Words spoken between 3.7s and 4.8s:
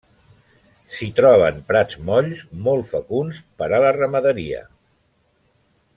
a la ramaderia.